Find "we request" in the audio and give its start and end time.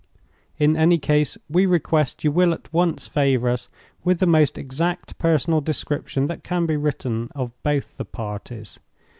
1.47-2.23